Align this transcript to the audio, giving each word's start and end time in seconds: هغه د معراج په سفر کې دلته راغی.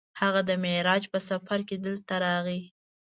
هغه 0.21 0.41
د 0.49 0.51
معراج 0.63 1.03
په 1.13 1.19
سفر 1.29 1.59
کې 1.67 1.75
دلته 1.85 2.13
راغی. 2.25 2.61